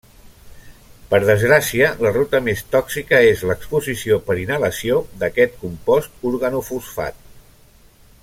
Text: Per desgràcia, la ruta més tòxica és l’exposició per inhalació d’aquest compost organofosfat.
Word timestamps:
Per 1.09 1.17
desgràcia, 1.25 1.89
la 2.05 2.13
ruta 2.15 2.39
més 2.47 2.63
tòxica 2.77 3.19
és 3.33 3.43
l’exposició 3.49 4.19
per 4.29 4.39
inhalació 4.45 4.97
d’aquest 5.25 5.61
compost 5.67 6.27
organofosfat. 6.33 7.23